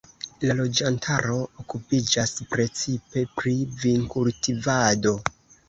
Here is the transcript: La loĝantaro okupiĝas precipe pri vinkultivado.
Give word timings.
La 0.43 0.53
loĝantaro 0.61 1.35
okupiĝas 1.65 2.33
precipe 2.55 3.25
pri 3.37 3.55
vinkultivado. 3.85 5.17